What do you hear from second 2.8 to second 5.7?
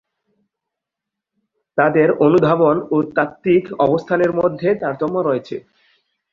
ও তাত্ত্বিক অবস্থানের মধ্যে তারতম্য রয়েছে।